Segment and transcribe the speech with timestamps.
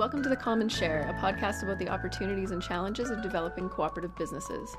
[0.00, 4.16] Welcome to The Common Share, a podcast about the opportunities and challenges of developing cooperative
[4.16, 4.74] businesses.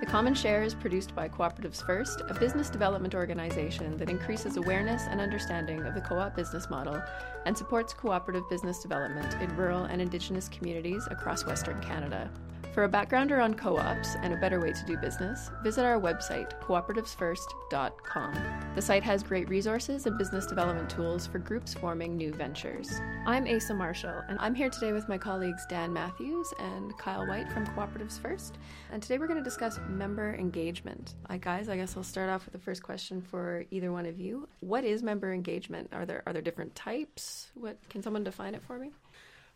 [0.00, 5.04] The Common Share is produced by Cooperatives First, a business development organization that increases awareness
[5.08, 7.02] and understanding of the co op business model
[7.46, 12.30] and supports cooperative business development in rural and Indigenous communities across Western Canada.
[12.76, 15.98] For a backgrounder on co ops and a better way to do business, visit our
[15.98, 18.34] website, cooperativesfirst.com.
[18.74, 23.00] The site has great resources and business development tools for groups forming new ventures.
[23.24, 27.50] I'm Aasa Marshall, and I'm here today with my colleagues Dan Matthews and Kyle White
[27.50, 28.58] from Cooperatives First.
[28.92, 31.14] And today we're going to discuss member engagement.
[31.40, 31.70] Guys.
[31.70, 34.50] I guess I'll start off with the first question for either one of you.
[34.60, 35.88] What is member engagement?
[35.94, 37.50] Are there are there different types?
[37.54, 38.92] What can someone define it for me?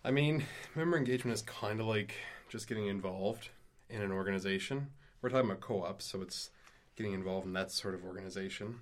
[0.05, 2.15] I mean, member engagement is kind of like
[2.49, 3.51] just getting involved
[3.89, 4.89] in an organization.
[5.21, 6.51] We're talking about co ops, so it's
[6.97, 8.81] getting involved in that sort of organization.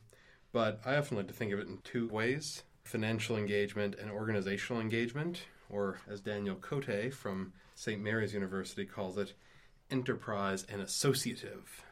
[0.53, 4.80] But I often like to think of it in two ways financial engagement and organizational
[4.80, 8.03] engagement, or as Daniel Cote from St.
[8.03, 9.35] Mary's University calls it,
[9.91, 11.85] enterprise and associative.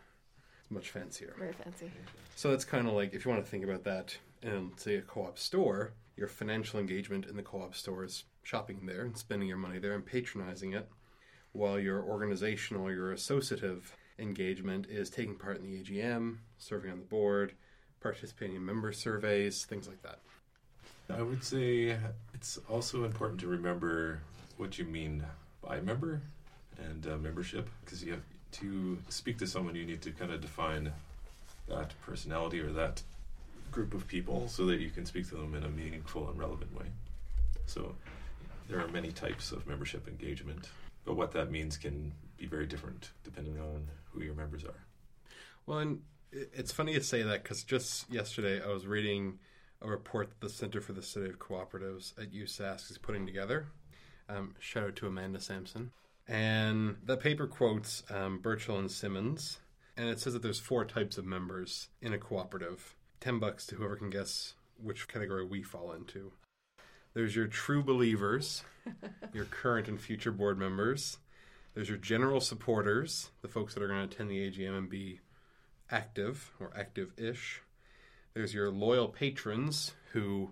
[0.63, 1.35] It's much fancier.
[1.39, 1.91] Very fancy.
[2.35, 5.03] So that's kind of like if you want to think about that in, say, a
[5.03, 9.19] co op store, your financial engagement in the co op store is shopping there and
[9.19, 10.89] spending your money there and patronizing it
[11.53, 17.05] while your organizational, your associative engagement is taking part in the AGM, serving on the
[17.05, 17.55] board,
[18.01, 20.21] participating in member surveys, things like that.
[21.11, 21.97] I would say
[22.35, 24.21] it's also important to remember
[24.59, 25.25] what you mean
[25.61, 26.21] by member
[26.79, 30.41] and uh, membership because you have to speak to someone, you need to kind of
[30.41, 30.93] define
[31.69, 33.03] that personality or that
[33.73, 36.73] group of people so that you can speak to them in a meaningful and relevant
[36.79, 36.87] way.
[37.67, 37.97] So
[38.69, 40.69] there are many types of membership engagement
[41.07, 44.85] but what that means can be very different depending on who your members are.
[45.65, 49.39] Well, and it's funny to say that because just yesterday I was reading
[49.81, 53.69] a report that the Center for the Study of Cooperatives at USask is putting together.
[54.29, 55.93] Um, shout out to Amanda Sampson.
[56.29, 59.61] And the paper quotes um, Birchall and Simmons,
[59.97, 62.97] and it says that there's four types of members in a cooperative.
[63.21, 66.33] Ten bucks to whoever can guess which category we fall into.
[67.17, 68.63] There's your true believers,
[69.33, 71.17] your current and future board members.
[71.73, 75.21] There's your general supporters, the folks that are going to attend the AGM and be
[75.91, 77.63] active or active ish.
[78.35, 80.51] There's your loyal patrons who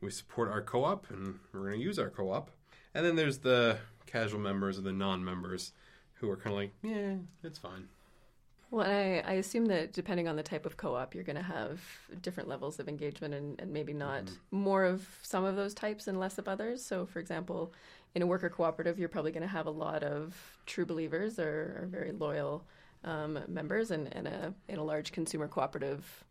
[0.00, 2.52] we support our co op and we're going to use our co op.
[2.94, 5.72] And then there's the casual members or the non members
[6.20, 7.88] who are kind of like, yeah, it's fine.
[8.70, 11.80] Well, I, I, assume that depending on the type of co-op, you're going to have
[12.20, 14.56] different levels of engagement and, and maybe not mm-hmm.
[14.56, 16.84] more of some of those types and less of others.
[16.84, 17.72] So, for example,
[18.16, 20.34] in a worker cooperative, you're probably going to have a lot of
[20.66, 22.64] true believers or, or very loyal
[23.04, 26.24] um, members, and in a in a large consumer cooperative,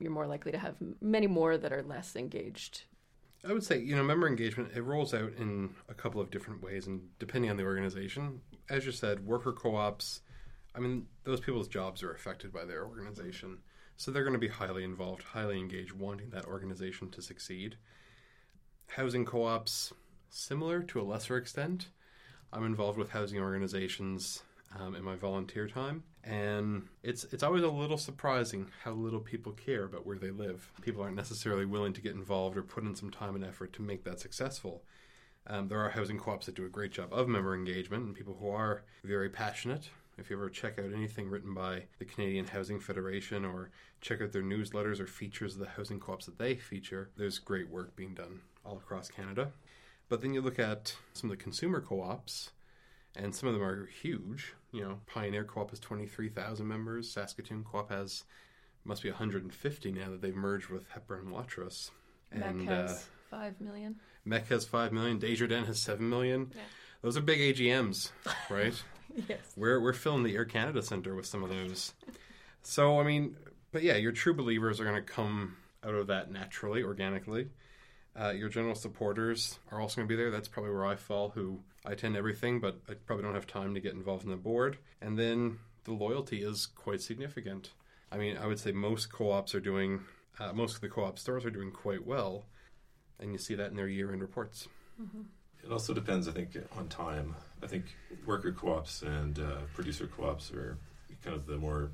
[0.00, 2.82] you're more likely to have many more that are less engaged.
[3.48, 6.60] I would say, you know, member engagement, it rolls out in a couple of different
[6.60, 8.40] ways, and depending on the organization.
[8.68, 10.22] As you said, worker co ops
[10.78, 13.58] I mean, those people's jobs are affected by their organization.
[13.96, 17.76] So they're going to be highly involved, highly engaged, wanting that organization to succeed.
[18.86, 19.92] Housing co ops,
[20.30, 21.88] similar to a lesser extent.
[22.52, 24.44] I'm involved with housing organizations
[24.78, 29.52] um, in my volunteer time, and it's it's always a little surprising how little people
[29.52, 30.70] care about where they live.
[30.80, 33.82] People aren't necessarily willing to get involved or put in some time and effort to
[33.82, 34.84] make that successful.
[35.48, 38.36] Um, there are housing co-ops that do a great job of member engagement, and people
[38.38, 42.80] who are very passionate if you ever check out anything written by the Canadian Housing
[42.80, 43.70] Federation or
[44.00, 47.38] check out their newsletters or features of the housing co ops that they feature, there's
[47.38, 49.52] great work being done all across Canada.
[50.08, 52.50] But then you look at some of the consumer co ops,
[53.14, 54.54] and some of them are huge.
[54.72, 58.24] You know, Pioneer Co op has 23,000 members, Saskatoon Co op has
[58.84, 61.90] must be 150 now that they've merged with Hepburn Watrous.
[62.32, 63.96] And MEC has uh, 5 million.
[64.26, 65.18] MEC has 5 million.
[65.18, 66.52] Desjardins has 7 million.
[66.54, 66.62] Yeah.
[67.02, 68.10] Those are big AGMs,
[68.50, 68.82] right?
[69.28, 69.38] yes.
[69.56, 71.94] We're we're filling the Air Canada Center with some of those.
[72.62, 73.36] So I mean,
[73.72, 77.48] but yeah, your true believers are going to come out of that naturally, organically.
[78.18, 80.30] Uh, your general supporters are also going to be there.
[80.30, 81.30] That's probably where I fall.
[81.30, 84.36] Who I attend everything, but I probably don't have time to get involved in the
[84.36, 84.78] board.
[85.00, 87.72] And then the loyalty is quite significant.
[88.10, 90.00] I mean, I would say most co-ops are doing,
[90.40, 92.46] uh, most of the co-op stores are doing quite well,
[93.20, 94.66] and you see that in their year-end reports.
[95.00, 95.22] Mm-hmm.
[95.68, 97.36] It also depends, I think, on time.
[97.62, 97.84] I think
[98.24, 100.78] worker co-ops and uh, producer co-ops are
[101.22, 101.90] kind of the more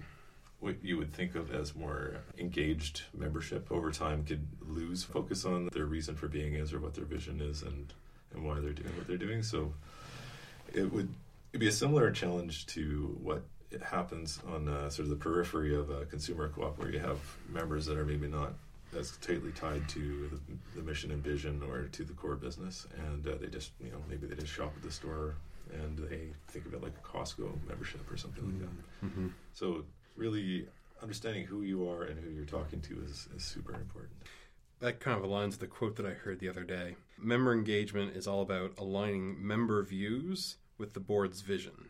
[0.61, 5.71] what you would think of as more engaged membership over time could lose focus on
[5.73, 7.93] their reason for being is or what their vision is and
[8.33, 9.43] and why they're doing what they're doing.
[9.43, 9.75] So
[10.73, 11.13] it would
[11.53, 13.43] it'd be a similar challenge to what
[13.83, 17.19] happens on uh, sort of the periphery of a consumer co-op where you have
[17.49, 18.53] members that are maybe not
[18.95, 23.27] that's tightly tied to the, the mission and vision or to the core business, and
[23.27, 25.37] uh, they just you know maybe they just shop at the store
[25.73, 29.07] and they think of it like a Costco membership or something like that.
[29.07, 29.29] Mm-hmm.
[29.55, 29.85] So
[30.17, 30.67] really
[31.03, 34.13] understanding who you are and who you're talking to is, is super important.
[34.81, 36.97] That kind of aligns with the quote that I heard the other day.
[37.19, 41.89] Member engagement is all about aligning member views with the board's vision.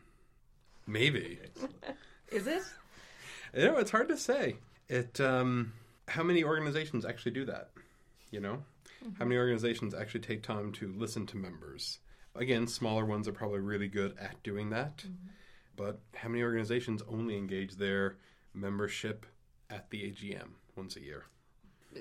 [0.87, 1.39] Maybe.
[2.31, 2.61] Is it?
[3.55, 4.57] You know, it's hard to say.
[4.87, 5.19] It.
[5.19, 5.73] Um,
[6.07, 7.69] how many organizations actually do that?
[8.31, 8.63] You know,
[9.01, 9.29] how mm-hmm.
[9.29, 11.99] many organizations actually take time to listen to members?
[12.35, 14.97] Again, smaller ones are probably really good at doing that.
[14.97, 15.27] Mm-hmm.
[15.75, 18.17] But how many organizations only engage their
[18.53, 19.25] membership
[19.69, 21.25] at the AGM once a year?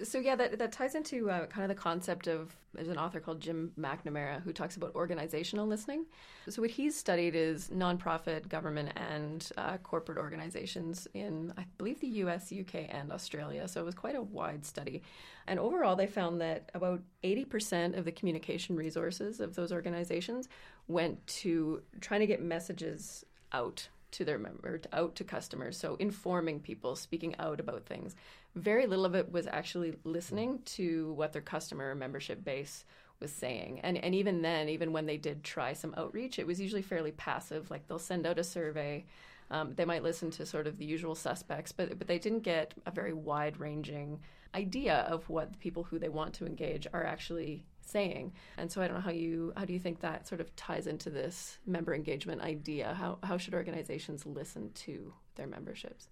[0.02, 3.20] So yeah, that that ties into uh, kind of the concept of there's an author
[3.20, 6.06] called Jim Macnamara who talks about organizational listening.
[6.48, 12.08] So what he's studied is nonprofit, government, and uh, corporate organizations in I believe the
[12.08, 13.68] U.S., U.K., and Australia.
[13.68, 15.02] So it was quite a wide study,
[15.46, 20.48] and overall they found that about 80% of the communication resources of those organizations
[20.88, 26.60] went to trying to get messages out to their member out to customers so informing
[26.60, 28.14] people speaking out about things.
[28.54, 32.84] Very little of it was actually listening to what their customer membership base
[33.20, 33.80] was saying.
[33.80, 37.12] And and even then even when they did try some outreach it was usually fairly
[37.12, 39.04] passive like they'll send out a survey
[39.50, 42.74] um, they might listen to sort of the usual suspects but but they didn't get
[42.86, 44.20] a very wide ranging
[44.54, 48.32] idea of what the people who they want to engage are actually saying.
[48.56, 50.86] And so I don't know how you how do you think that sort of ties
[50.86, 52.94] into this member engagement idea?
[52.94, 56.08] How how should organizations listen to their memberships?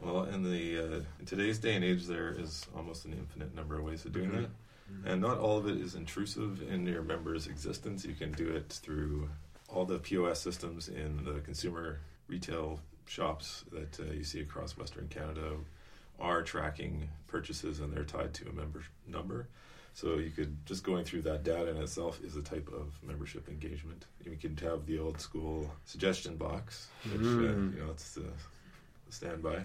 [0.00, 3.78] Well, in the uh, in today's day and age, there is almost an infinite number
[3.78, 4.42] of ways of doing Mhm.
[4.42, 8.04] that, and not all of it is intrusive in your members' existence.
[8.04, 9.30] You can do it through
[9.68, 15.08] all the POS systems in the consumer retail shops that uh, you see across Western
[15.08, 15.56] Canada
[16.18, 19.48] are tracking purchases, and they're tied to a member number.
[19.96, 23.48] So you could just going through that data in itself is a type of membership
[23.48, 24.04] engagement.
[24.22, 27.24] You can have the old school suggestion box, which uh,
[27.56, 27.72] Mm.
[27.74, 28.26] you know it's the
[29.08, 29.64] standby.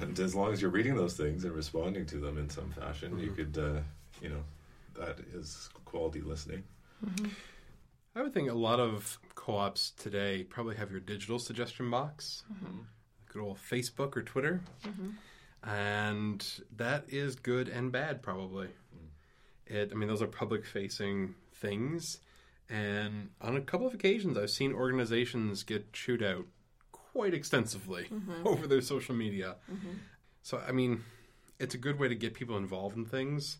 [0.00, 3.18] And as long as you're reading those things and responding to them in some fashion,
[3.18, 3.36] you Mhm.
[3.36, 3.82] could, uh,
[4.22, 4.42] you know,
[4.94, 6.64] that is quality listening.
[8.14, 12.44] I would think a lot of co-ops today probably have your digital suggestion box,
[13.28, 14.62] good old Facebook or Twitter,
[15.62, 18.70] and that is good and bad probably.
[19.66, 22.18] It, I mean, those are public-facing things,
[22.68, 26.46] and on a couple of occasions, I've seen organizations get chewed out
[26.92, 28.46] quite extensively mm-hmm.
[28.46, 29.56] over their social media.
[29.70, 29.92] Mm-hmm.
[30.42, 31.02] So, I mean,
[31.58, 33.58] it's a good way to get people involved in things.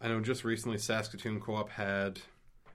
[0.00, 2.20] I know just recently Saskatoon Co-op had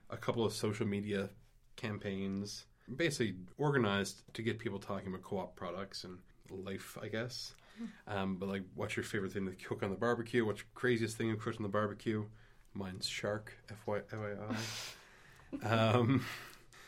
[0.10, 1.30] a couple of social media
[1.76, 2.66] campaigns,
[2.96, 6.20] basically organized to get people talking about co-op products and
[6.50, 7.54] life, I guess.
[7.78, 8.18] Hmm.
[8.18, 10.46] Um, but like, what's your favorite thing to cook on the barbecue?
[10.46, 12.26] What's your craziest thing you cooked on the barbecue?
[12.78, 13.58] Mine's shark,
[13.88, 14.56] FYI.
[15.64, 16.26] um,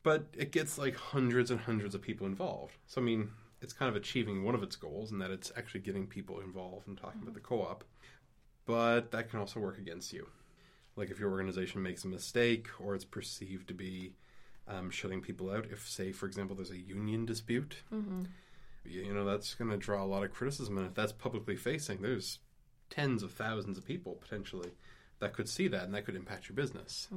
[0.03, 2.73] but it gets like hundreds and hundreds of people involved.
[2.87, 3.29] So I mean,
[3.61, 6.87] it's kind of achieving one of its goals, in that it's actually getting people involved
[6.87, 7.83] and talking about the co-op.
[8.65, 10.27] But that can also work against you.
[10.95, 14.13] Like if your organization makes a mistake or it's perceived to be
[14.69, 15.65] um, shutting people out.
[15.71, 17.77] If, say, for example, there's a union dispute,
[18.85, 21.55] you you know that's going to draw a lot of criticism, and if that's publicly
[21.55, 22.39] facing, there's
[22.89, 24.71] tens of thousands of people potentially
[25.19, 27.07] that could see that, and that could impact your business.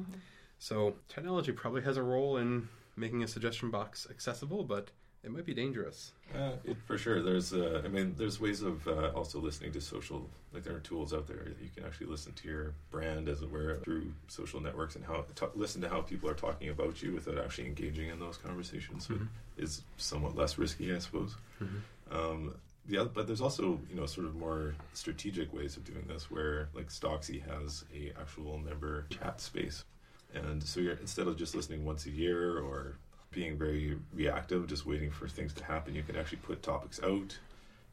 [0.59, 4.91] So technology probably has a role in making a suggestion box accessible, but
[5.25, 6.13] it might be dangerous.
[6.35, 7.53] Uh, it, for sure, there's.
[7.53, 10.29] Uh, I mean, there's ways of uh, also listening to social.
[10.53, 13.41] Like there are tools out there that you can actually listen to your brand, as
[13.43, 17.03] it were, through social networks and how ta listen to how people are talking about
[17.03, 19.07] you without actually engaging in those conversations.
[19.07, 19.29] So Mhm.
[19.59, 21.37] is somewhat less risky, I suppose.
[22.11, 22.55] Um,
[22.89, 26.69] yeah, but there's also you know sort of more strategic ways of doing this, where
[26.75, 29.85] like Stocksy has a actual member chat space,
[30.35, 32.97] and so you're instead of just listening once a year or
[33.31, 37.39] being very reactive, just waiting for things to happen, you can actually put topics out.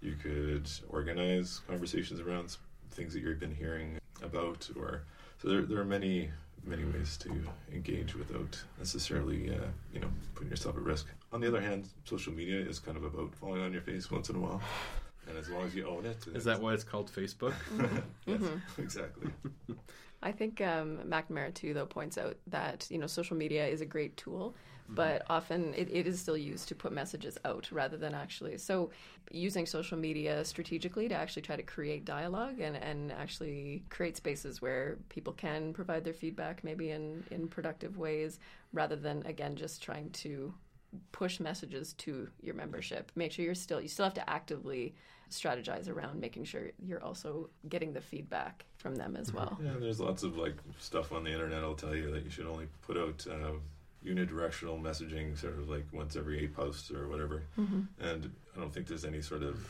[0.02, 2.58] You could organize conversations around
[2.92, 5.04] things that you've been hearing about, or
[5.42, 6.30] so there there are many
[6.66, 7.32] many ways to
[7.74, 11.08] engage without necessarily uh, you know putting yourself at risk.
[11.32, 14.30] On the other hand, social media is kind of about falling on your face once
[14.30, 14.62] in a while,
[15.28, 17.54] and as long as you own it, Is that why it's called Facebook?
[17.78, 17.98] Mm-hmm.
[18.26, 18.82] Yes, mm-hmm.
[18.82, 19.32] exactly.
[20.22, 23.86] I think um, Macnamara too, though, points out that you know social media is a
[23.86, 24.56] great tool,
[24.86, 24.96] mm-hmm.
[24.96, 28.58] but often it, it is still used to put messages out rather than actually.
[28.58, 28.90] So,
[29.32, 34.62] using social media strategically to actually try to create dialogue and, and actually create spaces
[34.62, 38.40] where people can provide their feedback, maybe in in productive ways,
[38.74, 40.54] rather than again just trying to
[41.12, 43.12] push messages to your membership.
[43.16, 44.96] Make sure you're still you still have to actively
[45.30, 49.60] strategize around making sure you're also getting the feedback from them as well.
[49.64, 51.64] Yeah, there's lots of like stuff on the internet.
[51.64, 53.52] I'll tell you that you should only put out uh,
[54.06, 57.44] unidirectional messaging, sort of like once every eight posts or whatever.
[57.60, 57.82] Mm-hmm.
[58.00, 59.68] And I don't think there's any sort of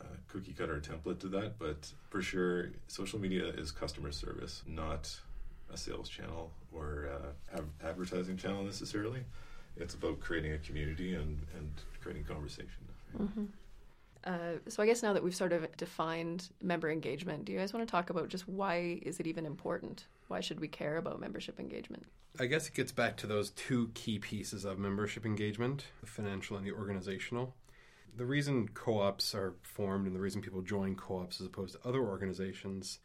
[0.00, 5.18] uh, cookie cutter template to that, but for sure, social media is customer service, not
[5.72, 7.08] a sales channel or
[7.54, 9.20] uh, advertising channel necessarily.
[9.76, 12.88] It's about creating a community and, and creating conversation.
[13.18, 13.44] Mm-hmm.
[14.24, 17.72] Uh, so I guess now that we've sort of defined member engagement, do you guys
[17.72, 20.06] want to talk about just why is it even important?
[20.28, 22.04] Why should we care about membership engagement?
[22.38, 26.56] I guess it gets back to those two key pieces of membership engagement the financial
[26.56, 27.54] and the organizational.
[28.16, 31.80] The reason co ops are formed and the reason people join co ops as opposed
[31.80, 32.98] to other organizations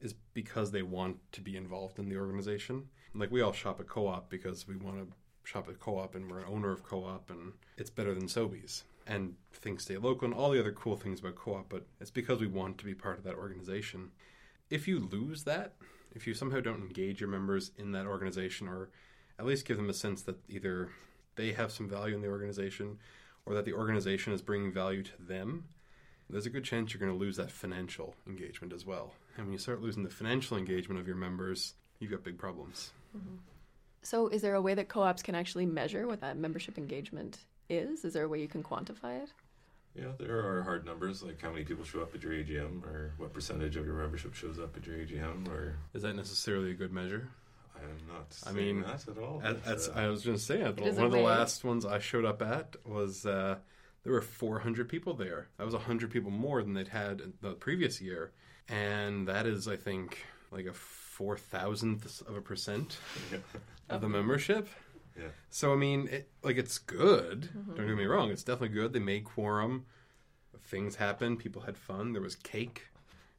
[0.00, 2.88] is because they want to be involved in the organization.
[3.14, 6.14] Like we all shop at co op because we want to shop at co op
[6.14, 9.96] and we're an owner of co op and it's better than Sobeys and things stay
[9.96, 12.78] local and all the other cool things about co op, but it's because we want
[12.78, 14.10] to be part of that organization.
[14.70, 15.74] If you lose that,
[16.14, 18.88] if you somehow don't engage your members in that organization or
[19.38, 20.90] at least give them a sense that either
[21.36, 22.98] they have some value in the organization
[23.46, 25.64] or that the organization is bringing value to them,
[26.30, 29.14] there's a good chance you're going to lose that financial engagement as well.
[29.36, 32.92] And when you start losing the financial engagement of your members, you've got big problems.
[33.16, 33.36] Mm-hmm.
[34.04, 37.38] So, is there a way that co ops can actually measure what that membership engagement
[37.68, 38.04] is?
[38.04, 39.32] Is there a way you can quantify it?
[39.96, 43.14] Yeah, there are hard numbers like how many people show up at your AGM or
[43.16, 46.74] what percentage of your membership shows up at your AGM or is that necessarily a
[46.74, 47.28] good measure?
[47.76, 49.40] I'm not I mean, that at all.
[49.44, 51.22] At, at, uh, I was going to say, It one of the way.
[51.24, 53.56] last ones I showed up at was uh,
[54.02, 55.48] there were 400 people there.
[55.58, 58.32] That was 100 people more than they'd had the previous year.
[58.68, 60.72] And that is, I think, like a
[61.14, 62.98] four thousandth of a percent
[63.30, 63.38] yeah.
[63.88, 64.68] of the membership.
[65.16, 65.28] Yeah.
[65.48, 67.50] So, I mean, it, like, it's good.
[67.56, 67.76] Mhm.
[67.76, 68.30] Don't get me wrong.
[68.30, 68.92] It's definitely good.
[68.92, 69.86] They made quorum.
[70.64, 71.38] Things happened.
[71.38, 72.12] People had fun.
[72.14, 72.88] There was cake.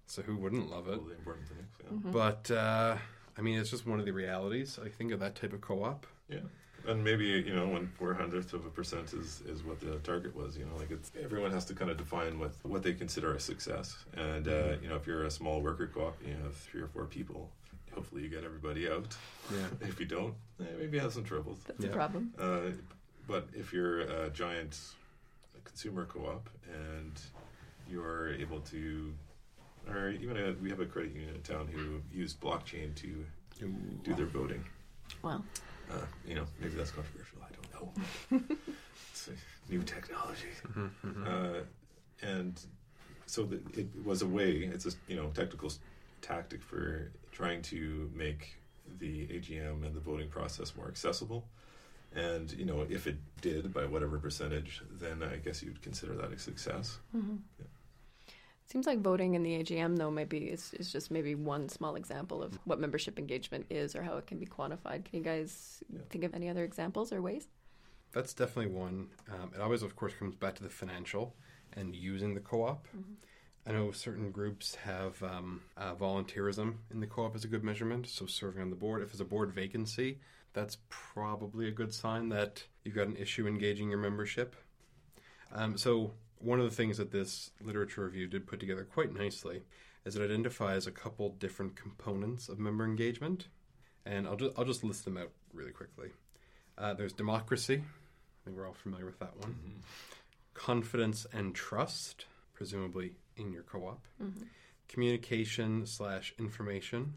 [0.08, 1.00] So, who wouldn't love it?
[1.00, 1.68] All important things.
[1.84, 1.98] Yeah.
[1.98, 2.12] Mhm.
[2.14, 2.98] But, uh,
[3.38, 5.84] I mean, it's just one of the realities, I think, of that type of co
[5.84, 6.08] op.
[6.30, 6.40] Yeah.
[6.88, 10.36] And maybe you know when four hundredth of a percent is, is what the target
[10.36, 10.56] was.
[10.56, 13.40] You know, like it's everyone has to kind of define what what they consider a
[13.40, 13.98] success.
[14.16, 17.06] And uh, you know, if you're a small worker co-op, you have three or four
[17.06, 17.50] people.
[17.96, 19.16] Hopefully, you get everybody out.
[19.52, 19.68] Yeah.
[19.88, 21.60] If you don't, eh, maybe you have some troubles.
[21.66, 21.90] That's Yeah.
[21.92, 22.34] a problem.
[22.38, 22.72] Uh,
[23.28, 24.78] but if you're a giant
[25.64, 27.20] consumer co-op and
[27.90, 29.14] you're able to,
[29.88, 33.26] or even a, we have a credit union in town who use blockchain to
[34.04, 34.64] do their voting.
[35.24, 35.44] Well,
[35.90, 37.38] Uh, you know, maybe that's controversial.
[37.44, 38.40] I don't know.
[39.12, 41.28] it's a new technology, Mhm, mhm.
[41.28, 41.62] uh,
[42.24, 42.60] and
[43.28, 44.52] so the, it was a way.
[44.74, 45.80] It's a you know technical s-
[46.26, 48.58] tactic for trying to make
[49.00, 51.48] the AGM and the voting process more accessible.
[52.16, 56.32] And you know, if it did by whatever percentage, then I guess you'd consider that
[56.32, 57.00] a success.
[57.16, 57.40] mhm.
[57.60, 57.66] Yeah.
[58.68, 62.42] Seems like voting in the AGM, though, maybe is, is just maybe one small example
[62.42, 65.06] of what membership engagement is or how it can be quantified.
[65.06, 66.00] Can you guys Yeah.
[66.10, 67.48] think of any other examples or ways?
[68.12, 69.10] That's definitely one.
[69.30, 71.36] Um, it always, of course, comes back to the financial
[71.74, 72.88] and using the co-op.
[72.88, 73.16] Mhm.
[73.68, 78.08] I know certain groups have um, uh, volunteerism in the co-op as a good measurement.
[78.08, 80.20] So serving on the board, if there's a board vacancy,
[80.54, 84.56] that's probably a good sign that you've got an issue engaging your membership.
[85.52, 89.64] Um, so one of the things that this literature review did put together quite nicely
[90.06, 93.48] is it identifies a couple different components of member engagement,
[94.06, 96.10] and I'll just I'll just list them out really quickly.
[96.78, 97.76] Uh, there's democracy.
[97.84, 99.56] I think we're all familiar with that one.
[100.54, 104.06] Confidence and trust, presumably in your co-op.
[104.22, 104.44] Mm-hmm.
[104.88, 107.16] Communication slash information,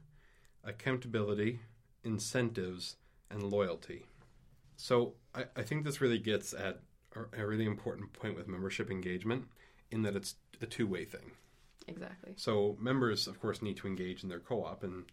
[0.65, 1.61] accountability,
[2.05, 2.97] incentives,
[3.31, 4.07] and loyalty.
[4.77, 6.81] So I, I think this really gets at
[7.37, 9.47] a, really important point with membership engagement
[9.91, 11.33] in that it's a two-way thing.
[11.87, 12.33] Exactly.
[12.37, 15.05] So members, of course, need to engage in their co-op, and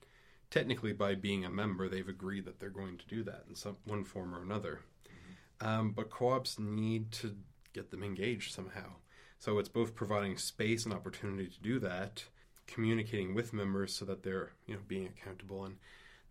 [0.51, 3.77] technically, by being a member, they've agreed that they're going to do that in some
[3.85, 4.81] one form or another.
[5.62, 7.35] Um, but co-ops need to
[7.74, 8.95] get them engaged somehow.
[9.39, 12.25] So it's both providing space and opportunity to do that,
[12.68, 15.77] communicating with members so that they're you know being accountable and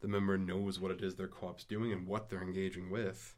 [0.01, 3.35] the member knows what it is their co-op's doing and what they're engaging with,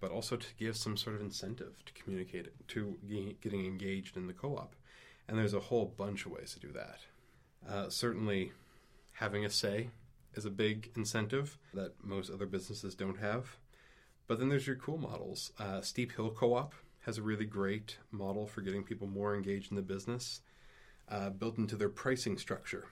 [0.00, 2.96] but also to give some sort of incentive to communicate to
[3.42, 4.74] getting engaged in the co-op.
[5.28, 7.00] And there's a whole bunch of ways to do that.
[7.68, 8.52] Uh, certainly,
[9.12, 9.90] having a say
[10.34, 13.56] is a big incentive that most other businesses don't have.
[14.26, 15.52] But then there's your cool models.
[15.58, 16.74] Uh, Steep Hill Co op
[17.06, 20.40] has a really great model for getting people more engaged in the business,
[21.08, 22.84] uh, built into their pricing structure.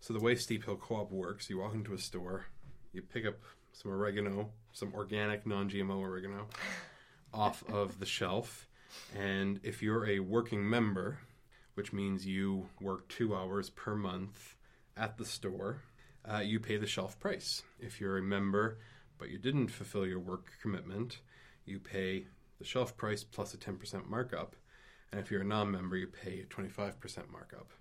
[0.00, 2.46] So, the way Steep Hill Co op works, you walk into a store,
[2.92, 3.40] you pick up
[3.72, 6.46] some oregano, some organic, non GMO oregano,
[7.34, 8.68] off of the shelf.
[9.18, 11.18] And if you're a working member,
[11.74, 14.54] which means you work two hours per month
[14.96, 15.82] at the store,
[16.30, 17.62] uh, you pay the shelf price.
[17.80, 18.78] If you're a member
[19.22, 21.20] but you didn't fulfill your work commitment,
[21.64, 22.26] you pay
[22.62, 24.54] the shelf price plus a 10% markup.
[25.10, 27.72] And if you're a non member, you pay a 25% markup.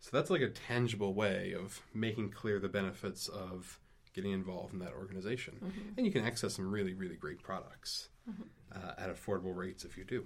[0.00, 3.80] So that's like a tangible way of making clear the benefits of
[4.14, 5.54] getting involved in that organization.
[5.56, 5.80] Mm-hmm.
[5.96, 8.08] And you can access some really, really great products
[8.74, 10.24] uh, at affordable rates if you do.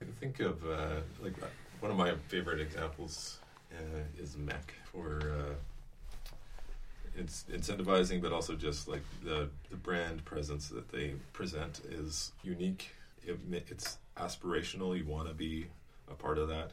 [0.00, 1.46] I can think of uh, like uh,
[1.80, 3.40] one of my favorite examples
[3.72, 5.54] uh, is MEC for uh,
[7.16, 12.90] it's incentivizing, but also just like the the brand presence that they present is unique.
[13.26, 13.38] It,
[13.68, 14.96] it's aspirational.
[14.96, 15.66] You want to be
[16.10, 16.72] a part of that,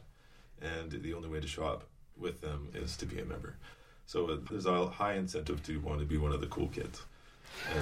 [0.60, 1.84] and the only way to show up
[2.18, 3.56] with them is to be a member.
[4.06, 7.02] So uh, there's a high incentive to want to be one of the cool kids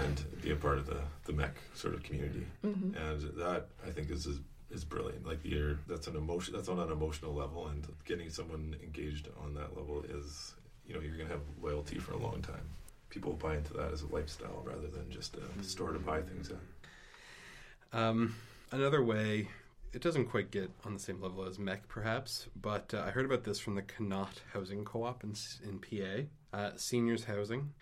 [0.04, 2.96] and be a part of the the MEC sort of community Mm-hmm.
[2.96, 4.38] and that I think is is,
[4.70, 5.26] is brilliant.
[5.26, 9.54] Like you're that's an emotion that's on an emotional level, and getting someone engaged on
[9.54, 10.54] that level is
[10.86, 12.68] you know you're gonna have loyalty for a long time.
[13.10, 16.50] People buy into that as a lifestyle rather than just a store to buy things
[16.52, 17.98] at.
[17.98, 18.36] Um,
[18.72, 19.48] another way,
[19.92, 23.24] it doesn't quite get on the same level as MEC, perhaps, but uh, I heard
[23.24, 25.34] about this from the Connaught Housing Co-op in,
[25.64, 27.72] in PA, uh, seniors housing.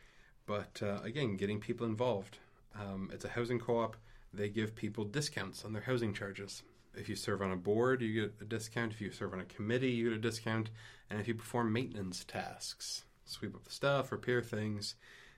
[0.47, 2.39] But uh, again, getting people involved.
[2.75, 3.97] Um, it's a housing co-op.
[4.33, 6.63] They give people discounts on their housing charges.
[6.95, 8.93] If you serve on a board, you get a discount.
[8.93, 10.71] If you serve on a committee, you get a discount.
[11.11, 14.95] And if you perform maintenance tasks, sweep up the stuff, repair things,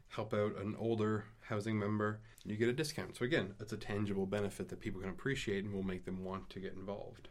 [0.08, 3.16] help out an older housing member, you get a discount.
[3.16, 6.48] So again, it's a tangible benefit that people can appreciate and will make them want
[6.50, 7.28] to get involved.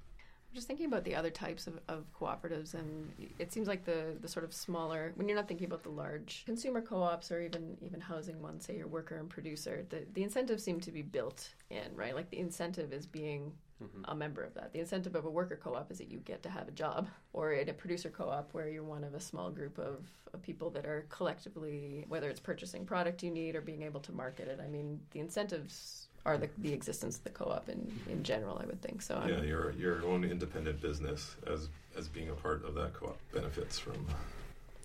[0.50, 4.18] I'm just thinking about the other types of, of cooperatives, and it seems like the,
[4.20, 7.40] the sort of smaller, when you're not thinking about the large consumer co ops or
[7.42, 11.04] even even housing ones, say your worker and producer, the, the incentives seem to be
[11.04, 12.16] built in, right?
[12.16, 14.12] Like the incentive is being Mm-hmm.
[14.12, 14.74] a member of that.
[14.74, 17.08] The incentive of a worker co op is that you get to have a job,
[17.32, 20.42] or in a producer co op where you're one of a small group of, of
[20.42, 24.50] people that are collectively, whether it's purchasing product you need or being able to market
[24.50, 24.60] it.
[24.62, 28.12] I mean, the incentives are the, the existence of the co-op in, mm-hmm.
[28.12, 29.02] in general, I would think.
[29.02, 32.94] So I'm, Yeah, your your own independent business as as being a part of that
[32.94, 34.06] co-op benefits from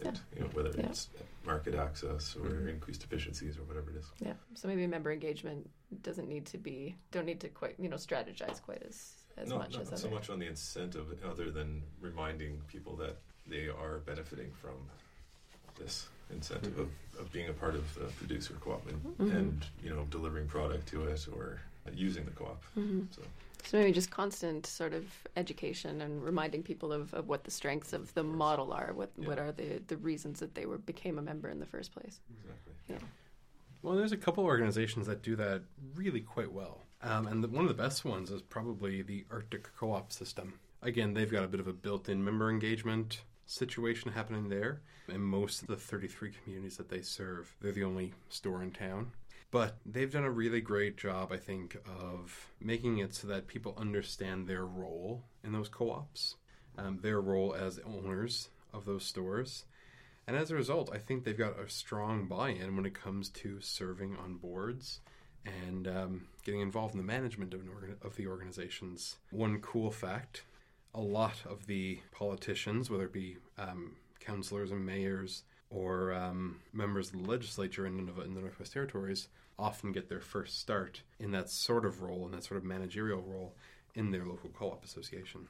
[0.00, 0.20] it.
[0.34, 0.86] You know, whether Yeah.
[0.86, 1.08] it's
[1.44, 4.06] market access or increased efficiencies or whatever it is.
[4.20, 4.34] Yeah.
[4.54, 5.68] So maybe member engagement
[6.02, 9.58] doesn't need to be don't need to quite you know strategize quite as as no,
[9.58, 13.98] much not as so much on the incentive, other than reminding people that they are
[14.06, 14.74] benefiting from
[15.78, 19.36] this incentive of, of being a part of the producer co-op and, Mhm.
[19.36, 21.60] and you know delivering product to it or
[21.92, 22.62] using the co-op.
[22.76, 23.06] Mhm.
[23.14, 23.22] So
[23.66, 27.92] So maybe just constant sort of education and reminding people of, of what the strengths
[27.92, 31.22] of the model are, what what are the, the reasons that they were became a
[31.22, 32.20] member in the first place.
[32.40, 32.72] exactly.
[32.88, 32.98] Yeah.
[33.82, 35.62] Well, there's a couple organizations that do that
[35.94, 36.80] really quite well.
[37.02, 40.54] Um, and the, one of the best ones is probably the Arctic Co op system.
[40.82, 44.80] Again, they've got a bit of a built in member engagement situation happening there.
[45.08, 49.12] In most of the 33 communities that they serve, they're the only store in town.
[49.54, 53.72] But they've done a really great job, I think, of making it so that people
[53.78, 56.34] understand their role in those co ops,
[56.76, 59.66] um, their role as owners of those stores.
[60.26, 63.28] And as a result, I think they've got a strong buy in when it comes
[63.28, 64.98] to serving on boards
[65.46, 67.60] and um, getting involved in the management of,
[68.02, 69.18] of the organizations.
[69.30, 70.42] One cool fact
[70.96, 77.12] a lot of the politicians, whether it be um, councillors and mayors or um, members
[77.12, 81.30] of the legislature in, Nunavut- in the Northwest Territories, often get their first start in
[81.32, 83.54] that sort of role, in that sort of managerial role
[83.94, 85.46] in their local co op association.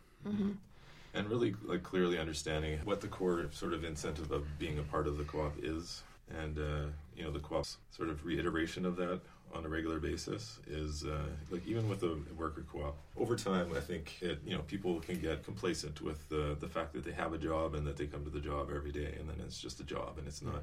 [1.14, 5.06] and really like clearly understanding what the core sort of incentive of being a part
[5.06, 6.02] of the co-op is
[6.40, 9.20] and uh, you know the co-op's sort of reiteration of that
[9.54, 11.18] on a regular basis is uh,
[11.50, 15.20] like even with a worker co-op over time i think it you know people can
[15.20, 18.24] get complacent with the the fact that they have a job and that they come
[18.24, 20.62] to the job every day and then it's just a job and it's not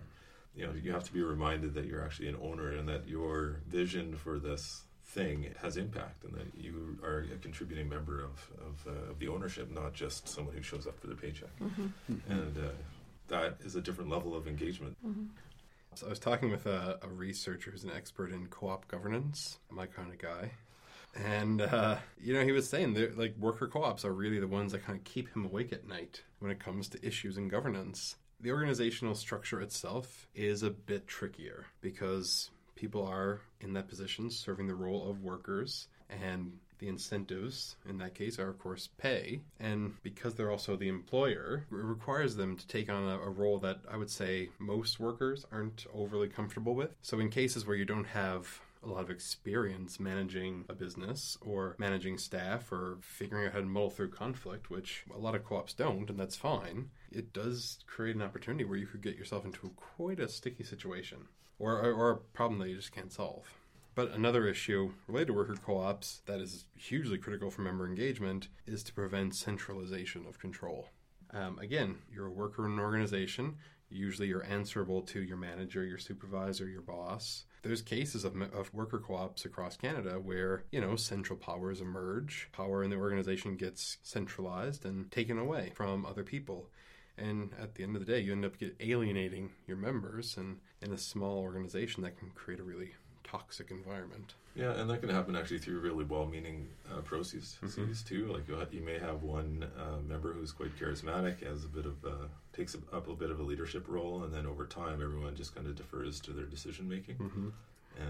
[0.56, 3.58] you know you have to be reminded that you're actually an owner and that your
[3.68, 8.88] vision for this thing has impact and that you are a contributing member of of,
[8.88, 11.50] uh, of the ownership not just someone who shows up for their paycheck.
[12.30, 12.70] And uh,
[13.28, 14.96] that is a different level of engagement
[15.96, 19.86] So I was talking with a, a researcher who's an expert in co-op governance, my
[19.86, 20.52] kind of guy,
[21.16, 24.72] and uh, you know he was saying that like worker co-ops are really the ones
[24.72, 28.16] that kind of keep him awake at night when it comes to issues in governance.
[28.40, 34.68] The organizational structure itself is a bit trickier because people are in that position serving
[34.68, 39.94] the role of workers and the incentives in that case are of course pay and
[40.04, 43.80] because they're also the employer it requires them to take on a, a role that
[43.90, 48.08] i would say most workers aren't overly comfortable with so in cases where you don't
[48.08, 53.60] have a lot of experience managing a business or managing staff or figuring out how
[53.60, 56.90] to muddle through conflict, which a lot of co ops don't, and that's fine.
[57.12, 61.28] It does create an opportunity where you could get yourself into quite a sticky situation
[61.60, 63.46] or, or, or a problem that you just can't solve.
[63.94, 68.48] But another issue related to worker co ops that is hugely critical for member engagement
[68.66, 70.88] is to prevent centralization of control.
[71.34, 73.56] Um, again, you're a worker in an organization.
[73.90, 77.44] Usually you're answerable to your manager, your supervisor, your boss.
[77.64, 82.50] There's cases of, of worker co ops across Canada where, you know, central powers emerge.
[82.54, 86.70] Power in the organization gets centralized and taken away from other people.
[87.18, 90.38] And at the end of the day, you end up alienating your members.
[90.38, 94.34] And in a small organization, that can create a really toxic environment.
[94.56, 97.94] Yeah, and that can happen actually through really well-meaning uh, processes mm-hmm.
[98.06, 98.34] too.
[98.34, 102.28] Like you may have one uh, member who's quite charismatic, has a bit of uh,
[102.54, 105.68] takes up a bit of a leadership role, and then over time, everyone just kind
[105.68, 107.50] of defers to their decision making, mm-hmm.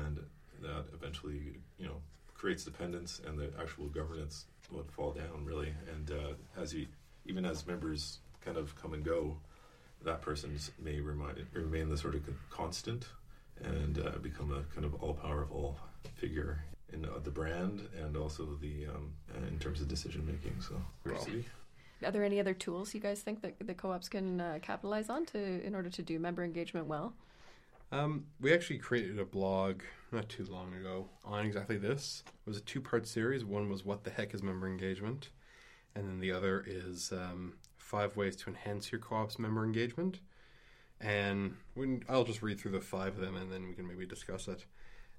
[0.05, 0.19] and
[0.61, 2.01] that eventually, you know,
[2.33, 5.73] creates dependence, and the actual governance would fall down really.
[5.93, 6.87] And uh, as you,
[7.25, 9.37] even as members kind of come and go,
[10.03, 13.05] that person may remind, remain the sort of constant
[13.63, 15.77] and uh, become a kind of all powerful
[16.15, 19.13] figure in uh, the brand and also the um,
[19.47, 20.59] in terms of decision making.
[20.61, 21.45] So, diversity.
[22.03, 25.25] Are there any other tools you guys think that the co-ops can uh, capitalize on
[25.27, 27.13] to in order to do member engagement well?
[27.91, 32.23] Um, we actually created a blog not too long ago on exactly this.
[32.27, 33.45] It was a two-part series.
[33.45, 35.29] One was "What the heck is member engagement,"
[35.95, 40.19] and then the other is um, five ways to enhance your co-op's member engagement.
[41.01, 41.55] And
[42.07, 44.65] I'll just read through the five of them and then we can maybe discuss it.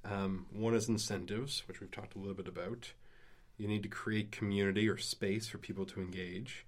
[0.04, 2.92] Um, one is incentives, which we've talked a little bit about.
[3.56, 6.66] You need to create community or space for people to engage.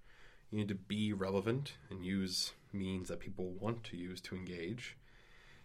[0.51, 4.97] You need to be relevant and use means that people want to use to engage.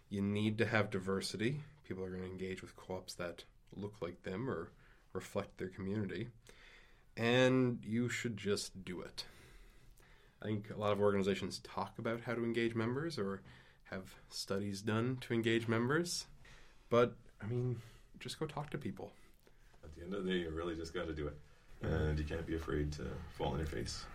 [0.09, 1.62] You need to have diversity.
[1.88, 3.43] People are going to engage with co ops that
[3.75, 4.71] look like them or
[5.13, 6.29] reflect their community.
[7.17, 9.25] And you should just do it.
[10.41, 13.41] I think a lot of organizations talk about how to engage members or
[13.86, 16.25] have studies done to engage members.
[16.89, 17.82] But, I mean,
[18.19, 19.12] just go talk to people.
[19.84, 21.38] At the end of the day, you really just got to do it.
[21.82, 23.06] And you can't be afraid to
[23.38, 24.06] fall on your face.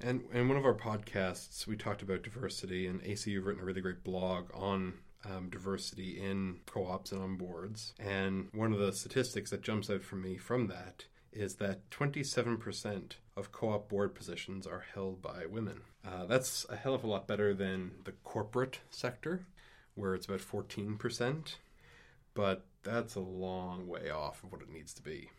[0.00, 3.66] And in one of our podcasts, we talked about diversity, and AC, you've written a
[3.66, 4.94] really great blog on
[5.24, 7.94] um, diversity in co ops and on boards.
[7.98, 13.12] And one of the statistics that jumps out for me from that is that 27%
[13.38, 15.82] of co op board positions are held by women.
[16.06, 19.46] Uh, that's a hell of a lot better than the corporate sector,
[19.94, 21.54] where it's about 14%,
[22.34, 25.30] but that's a long way off of what it needs to be.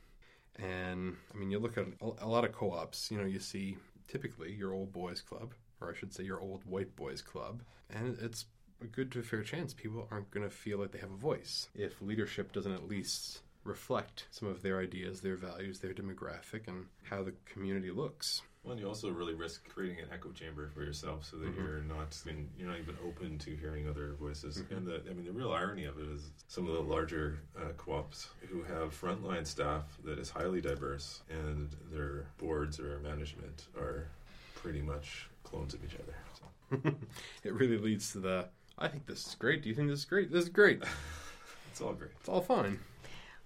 [0.58, 3.78] And I mean, you look at a, lot of co ops, you know, you see
[4.08, 8.18] typically your old boys club, or I should say your old white boys club, and
[8.22, 8.46] it's
[8.82, 11.18] a good to a fair chance people aren't going to feel like they have a
[11.18, 16.68] voice if leadership doesn't at least reflect some of their ideas, their values, their demographic,
[16.68, 18.42] and how the community looks.
[18.64, 21.66] Well, and you also really risk creating an echo chamber for yourself, so that mm-hmm.
[21.66, 22.16] you're not
[22.58, 24.58] you're not even open to hearing other voices.
[24.58, 24.76] Mm-hmm.
[24.76, 27.70] And the I mean, the real irony of it is some of the larger uh,
[27.78, 34.08] co-ops who have frontline staff that is highly diverse, and their boards or management are
[34.56, 36.16] pretty much clones of each other.
[36.38, 36.96] So.
[37.44, 38.50] it really leads to the.
[38.78, 39.64] I think this is great.
[39.64, 40.32] Do you think this is great?
[40.32, 40.84] This is great.
[41.72, 42.12] it's all great.
[42.20, 42.80] It's all fine.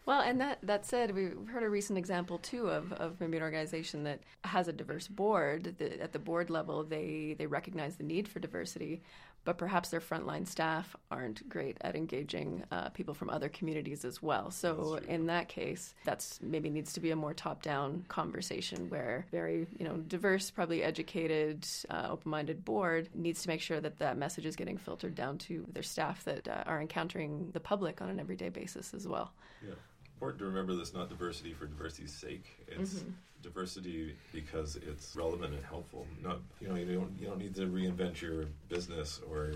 [0.05, 3.43] Well, and that, that said, we've heard a recent example too of, of maybe an
[3.43, 5.75] organization that has a diverse board.
[5.77, 9.01] The, at the board level, they, they recognize the need for diversity,
[9.45, 14.21] but perhaps their frontline staff aren't great at engaging uh, people from other communities as
[14.21, 14.51] well.
[14.51, 19.67] So in that case, that's maybe needs to be a more top-down conversation where very
[19.77, 24.45] you know diverse, probably educated, uh, open-minded board needs to make sure that that message
[24.45, 28.19] is getting filtered down to their staff that uh, are encountering the public on an
[28.19, 29.31] everyday basis as well.
[29.65, 29.75] Yeah
[30.23, 32.45] important to remember this not diversity for diversity's sake.
[32.69, 33.09] It's mm-hmm.
[33.41, 36.07] diversity because it's relevant and helpful.
[36.23, 39.53] Not you know you don't you don't need to reinvent your business or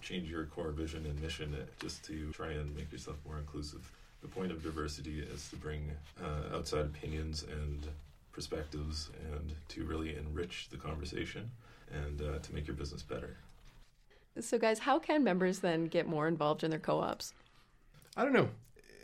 [0.00, 3.90] change your core vision and mission just to try and make yourself more inclusive.
[4.22, 5.90] The point of diversity is to bring
[6.22, 7.88] uh, outside opinions and
[8.30, 11.50] perspectives and to really enrich the conversation
[11.92, 13.36] and uh, to make your business better.
[14.38, 17.32] So, guys, how can members then get more involved in their co ops?
[18.16, 18.48] I don't know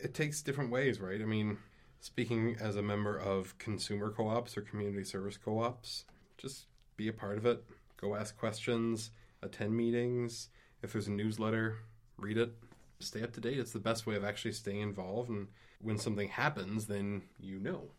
[0.03, 1.21] it takes different ways, right?
[1.21, 1.59] I mean,
[2.01, 6.05] speaking as a member of consumer co ops or community service co ops,
[6.37, 7.65] just be a part of it.
[8.01, 9.11] Go ask questions,
[9.43, 10.49] attend meetings.
[10.83, 11.77] If there's a newsletter,
[12.19, 12.53] read it.
[12.99, 13.59] Stay up to date.
[13.59, 15.31] It's the best way of actually staying involved.
[15.31, 15.49] And
[15.81, 17.91] when something happens, then you know.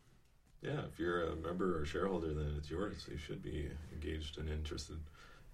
[0.61, 3.05] Yeah, if you're a member or shareholder, then it's yours.
[3.09, 4.97] You should be engaged and interested.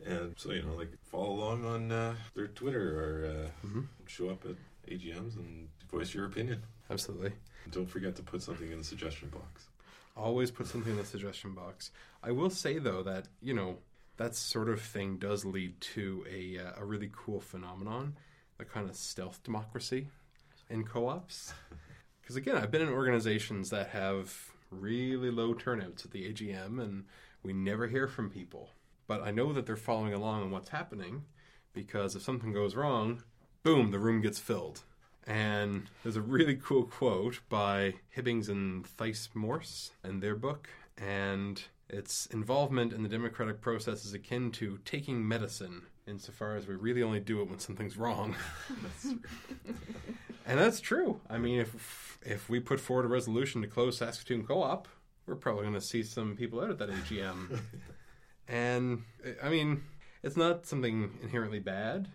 [0.06, 3.88] And so, you know, like follow along on uh, their Twitter or uh, Mhm.
[4.08, 4.56] show up at
[4.88, 6.64] AGMs and voice your opinion.
[6.90, 7.34] Absolutely.
[7.72, 9.68] Don't forget to put something in the suggestion box.
[10.16, 11.92] Always put something in the suggestion box.
[12.24, 13.78] I will say though that you know
[14.18, 18.16] that sort of thing does lead to a uh, a really cool phenomenon,
[18.58, 20.08] the kind of stealth democracy
[20.70, 21.54] in co-ops.
[22.22, 27.06] Because again, I've been in organizations that have really low turnouts at the AGM, and
[27.42, 28.70] we never hear from people.
[29.08, 31.24] But I know that they're following along on what's happening
[31.74, 33.24] because if something goes wrong,
[33.64, 34.82] boom, the room gets filled.
[35.28, 42.26] And there's a really cool quote by Hibbings and Theiss-Morse in their book, and its
[42.28, 47.20] involvement in the democratic process is akin to taking medicine, insofar as we really only
[47.20, 48.36] do it when something's wrong.
[50.46, 51.22] and that's true.
[51.30, 54.88] I mean, if if we put forward a resolution to close Saskatoon Co-op,
[55.26, 57.60] we're probably going to see some people out at that AGM.
[58.48, 59.04] and
[59.44, 59.84] I mean,
[60.24, 62.10] it's not something inherently bad,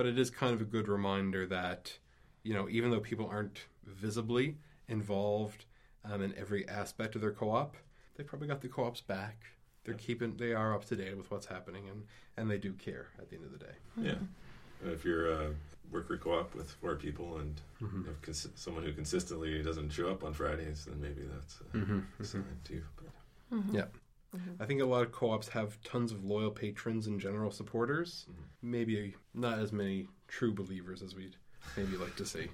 [0.00, 1.98] but it is kind of a good reminder that
[2.42, 4.56] you know, even though people aren't visibly
[4.88, 5.66] involved
[6.06, 7.76] um, in every aspect of their co-op,
[8.16, 9.42] they probably got the co-op's back.
[9.84, 12.04] They're keeping, they are up to date with what's happening, and
[12.38, 13.74] and they do care at the end of the day.
[13.98, 14.14] Yeah.
[14.82, 15.50] And if you're a
[15.92, 20.24] worker co-op with four people and you have cons- someone who consistently doesn't show up
[20.24, 22.24] on Fridays, then maybe that's a Mm-hmm.
[22.24, 22.82] sign too.
[22.96, 23.84] But Yeah.
[24.60, 28.26] I think a lot of co-ops have tons of loyal patrons and general supporters.
[28.62, 31.36] Maybe not as many true believers as we'd
[31.76, 32.48] maybe like to see.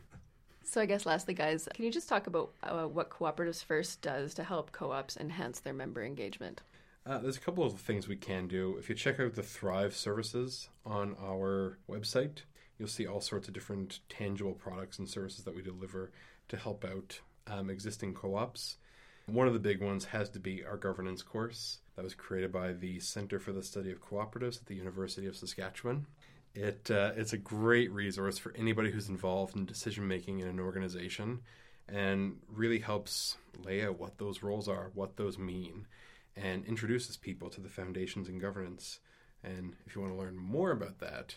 [0.64, 4.34] So, I guess lastly, guys, can you just talk about uh, what Cooperatives First does
[4.34, 6.62] to help co ops enhance their member engagement?
[7.06, 8.76] Uh, there's a couple of things we can do.
[8.78, 12.38] If you check out the Thrive services on our website,
[12.78, 16.10] you'll see all sorts of different tangible products and services that we deliver
[16.48, 18.78] to help out um, existing co ops.
[19.26, 22.72] One of the big ones has to be our governance course that was created by
[22.72, 26.06] the Center for the Study of Cooperatives at the University of Saskatchewan.
[26.54, 30.60] It, uh, it's a great resource for anybody who's involved in decision making in an
[30.60, 31.40] organization
[31.88, 35.88] and really helps lay out what those roles are, what those mean,
[36.36, 39.00] and introduces people to the foundations in governance.
[39.42, 41.34] And if you want to learn more about that,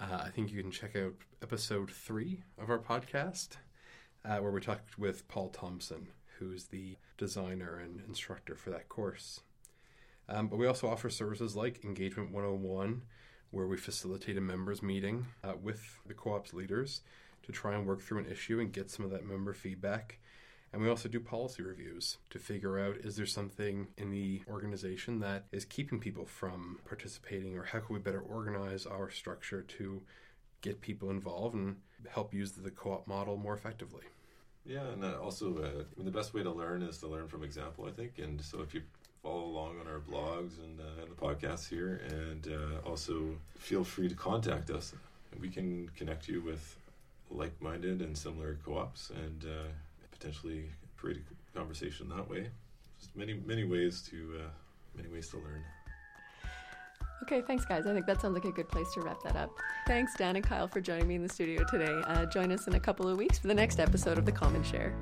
[0.00, 3.50] uh, I think you can check out episode three of our podcast,
[4.24, 6.08] uh, where we talked with Paul Thompson,
[6.40, 9.40] who's the designer and instructor for that course.
[10.28, 13.02] Um, but we also offer services like Engagement 101,
[13.50, 17.02] where we facilitate a members meeting uh, with the co op's leaders
[17.42, 20.18] to try and work through an issue and get some of that member feedback.
[20.72, 25.18] And we also do policy reviews to figure out is there something in the organization
[25.20, 30.02] that is keeping people from participating, or how can we better organize our structure to
[30.60, 31.76] get people involved and
[32.08, 34.04] help use the co op model more effectively?
[34.70, 37.42] Yeah, and also, uh, I mean, the best way to learn is to learn from
[37.42, 38.18] example, I think.
[38.18, 38.82] And so if you
[39.20, 44.08] follow along on our blogs and, uh, the podcasts here, and uh, also feel free
[44.08, 44.94] to contact us.
[45.40, 46.76] We can connect you with
[47.30, 49.68] like-minded and similar co-ops, and uh,
[50.12, 52.50] potentially create a conversation that way.
[52.98, 54.48] Just many, many ways to uh,
[54.96, 55.64] many ways to learn.
[57.22, 57.86] Okay, thanks, guys.
[57.86, 59.50] I think that sounds like a good place to wrap that up.
[59.86, 62.00] Thanks, Dan and Kyle, for joining me in the studio today.
[62.06, 64.62] Uh, join us in a couple of weeks for the next episode of The Common
[64.62, 64.94] Share.